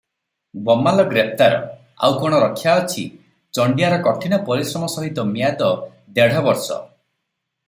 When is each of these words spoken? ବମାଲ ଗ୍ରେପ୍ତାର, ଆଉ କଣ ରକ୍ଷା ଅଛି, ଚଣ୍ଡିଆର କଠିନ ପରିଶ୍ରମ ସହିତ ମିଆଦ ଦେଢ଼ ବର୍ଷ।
ବମାଲ 0.67 1.03
ଗ୍ରେପ୍ତାର, 1.09 1.59
ଆଉ 2.07 2.15
କଣ 2.23 2.39
ରକ୍ଷା 2.45 2.73
ଅଛି, 2.85 3.05
ଚଣ୍ଡିଆର 3.59 4.01
କଠିନ 4.09 4.41
ପରିଶ୍ରମ 4.51 4.91
ସହିତ 4.97 5.29
ମିଆଦ 5.37 5.71
ଦେଢ଼ 6.19 6.45
ବର୍ଷ। 6.51 6.67